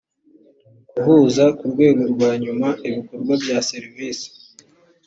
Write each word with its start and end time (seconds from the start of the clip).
guhuza 0.93 1.43
ku 1.57 1.63
rwego 1.71 2.03
rwa 2.13 2.29
nyuma 2.43 2.67
ibikorwa 2.87 3.33
bya 3.43 3.57
serivisi 3.69 4.27